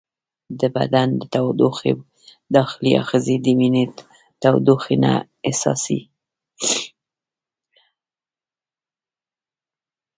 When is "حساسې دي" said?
5.45-6.01